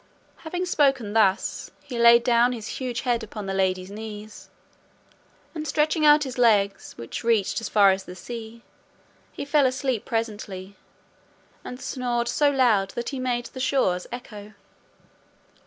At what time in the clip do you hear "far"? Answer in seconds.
7.69-7.91